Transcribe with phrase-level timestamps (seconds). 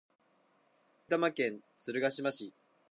[1.11, 2.55] 埼玉県鶴ヶ島市